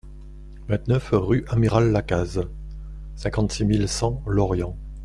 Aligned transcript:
vingt-neuf 0.67 1.11
rue 1.13 1.45
Amiral 1.47 1.91
Lacaze, 1.91 2.49
cinquante-six 3.15 3.65
mille 3.65 3.87
cent 3.87 4.23
Lorient 4.25 4.75